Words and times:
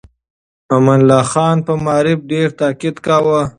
امان 0.75 0.99
الله 1.03 1.23
خان 1.31 1.57
په 1.67 1.73
معارف 1.83 2.19
ډېر 2.31 2.47
تاکيد 2.61 2.95
کاوه. 3.05 3.41